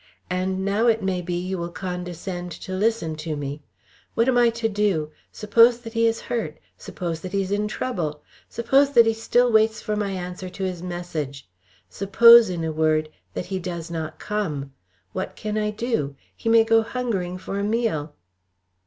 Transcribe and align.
"And 0.31 0.65
now 0.65 0.87
it 0.87 1.03
may 1.03 1.21
be, 1.21 1.35
you 1.35 1.59
will 1.59 1.69
condescend 1.69 2.51
to 2.53 2.73
listen 2.73 3.15
to 3.17 3.35
me. 3.37 3.61
What 4.15 4.27
am 4.27 4.35
I 4.35 4.49
to 4.49 4.67
do? 4.67 5.11
Suppose 5.31 5.79
that 5.81 5.93
he 5.93 6.07
is 6.07 6.21
hurt! 6.21 6.57
Suppose 6.75 7.21
that 7.21 7.33
he 7.33 7.43
is 7.43 7.51
in 7.51 7.67
trouble! 7.67 8.23
Suppose 8.49 8.93
that 8.93 9.05
he 9.05 9.13
still 9.13 9.51
waits 9.51 9.79
for 9.79 9.95
my 9.95 10.09
answer 10.09 10.49
to 10.49 10.63
his 10.63 10.81
message! 10.81 11.47
Suppose 11.87 12.49
in 12.49 12.63
a 12.63 12.71
word 12.71 13.09
that 13.35 13.45
he 13.45 13.59
does 13.59 13.91
not 13.91 14.17
come! 14.17 14.73
What 15.13 15.35
can 15.35 15.55
I 15.55 15.69
do? 15.69 16.15
He 16.35 16.49
may 16.49 16.63
go 16.63 16.81
hungering 16.81 17.37
for 17.37 17.59
a 17.59 17.63
meal." 17.63 18.15